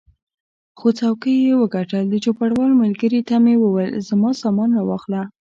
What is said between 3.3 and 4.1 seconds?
مې وویل